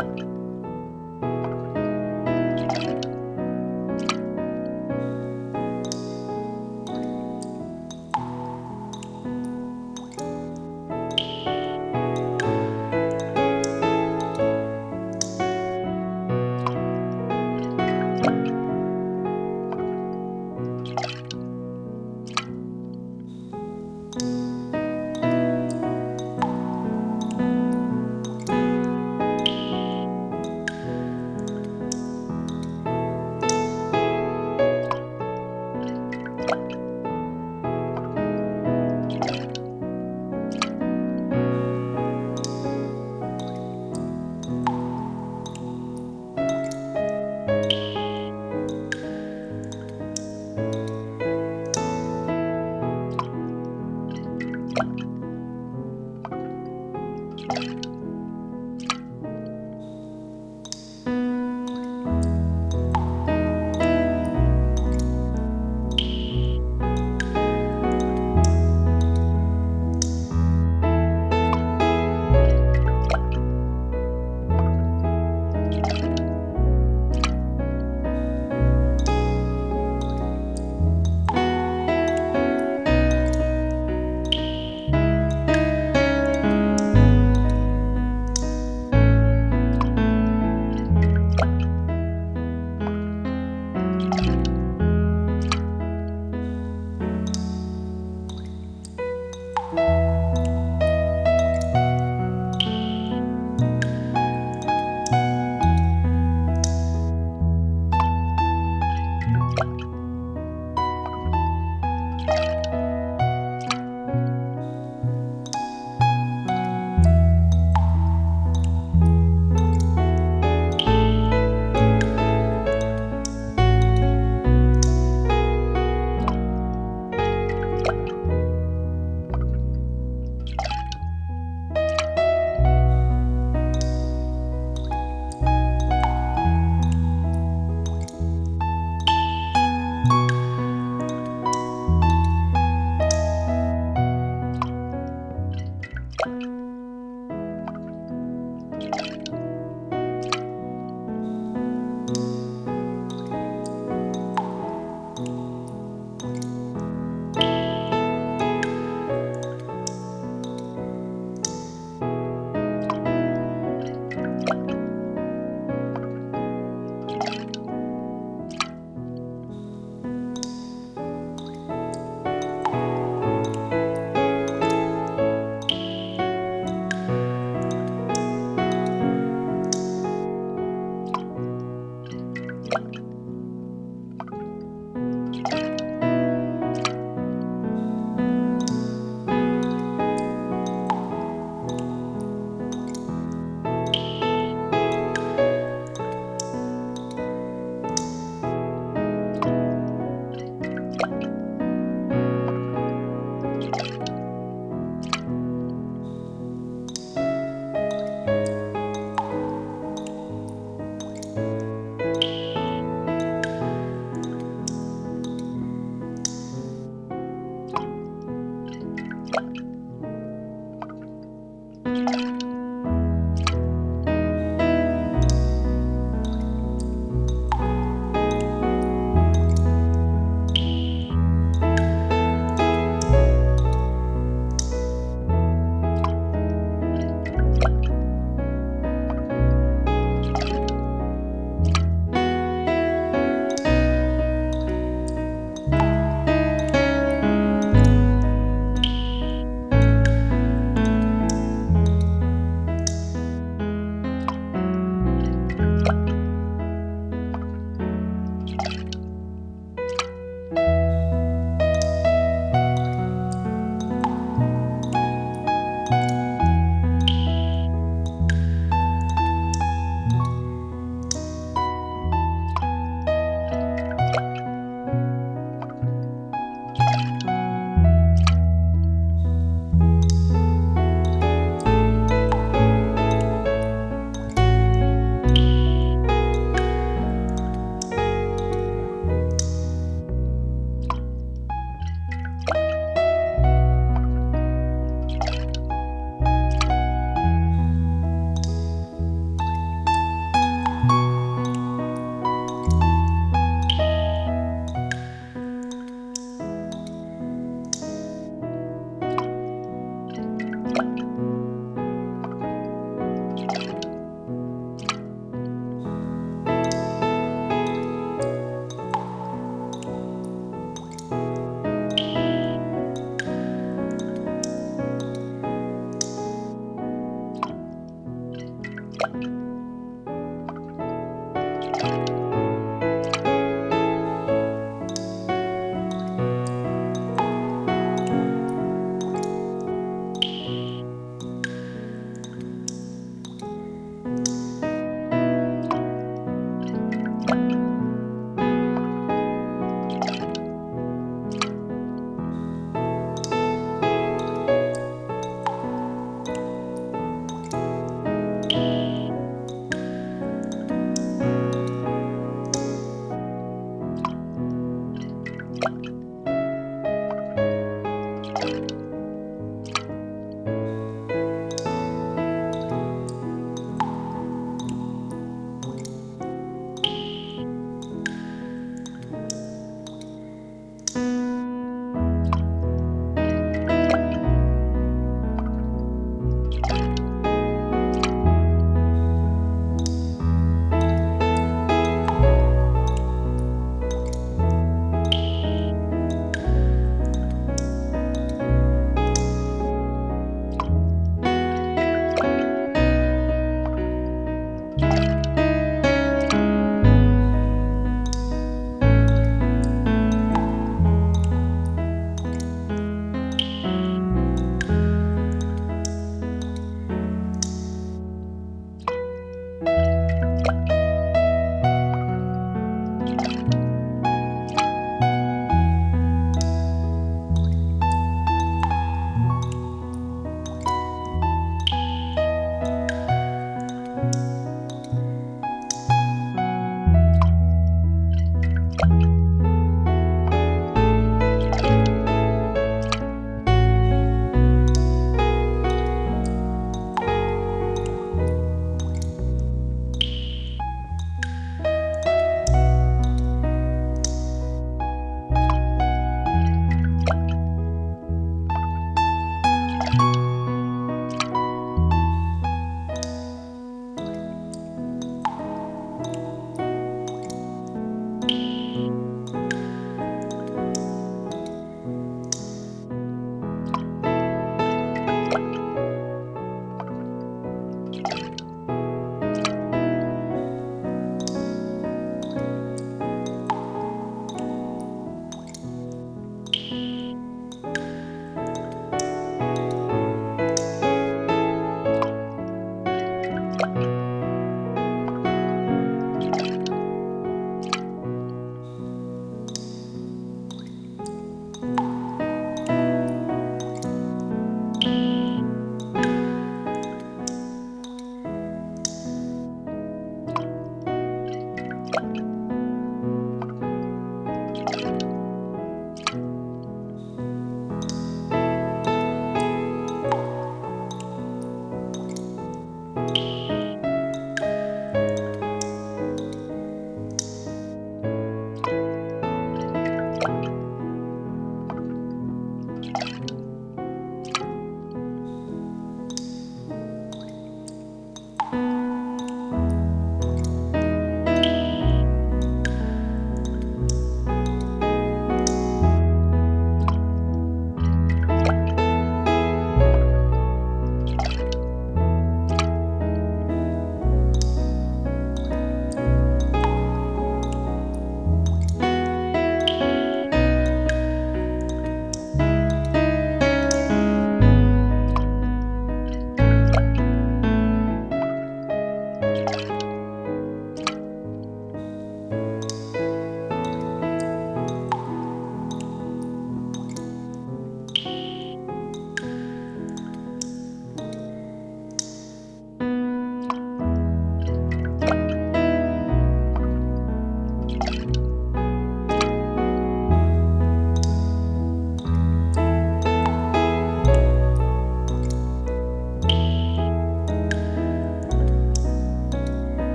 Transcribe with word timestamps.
Bye. 0.00 0.29